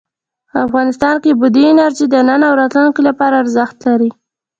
افغانستان 0.65 1.15
کې 1.23 1.31
بادي 1.39 1.63
انرژي 1.69 2.05
د 2.09 2.15
نن 2.29 2.41
او 2.49 2.53
راتلونکي 2.61 3.01
لپاره 3.09 3.39
ارزښت 3.43 3.77
لري. 3.87 4.09